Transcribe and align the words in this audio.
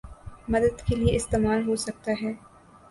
مدد 0.49 0.81
کے 0.87 0.95
لیے 0.95 1.15
استعمال 1.15 1.67
ہو 1.67 1.75
سکتا 1.85 2.11
ہے 2.21 2.33